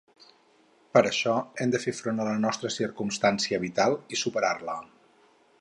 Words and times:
Per 0.97 1.03
això, 1.09 1.35
hem 1.65 1.75
de 1.75 1.81
fer 1.85 1.93
front 1.99 2.23
a 2.23 2.27
la 2.29 2.33
nostra 2.47 2.73
circumstància 2.79 3.63
vital 3.67 3.99
i 4.17 4.23
superar-la. 4.27 4.81